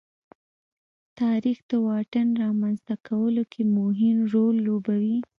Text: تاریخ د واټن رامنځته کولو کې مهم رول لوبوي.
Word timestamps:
تاریخ 1.19 1.57
د 1.71 1.71
واټن 1.85 2.27
رامنځته 2.43 2.95
کولو 3.07 3.43
کې 3.51 3.61
مهم 3.77 4.17
رول 4.33 4.55
لوبوي. 4.67 5.17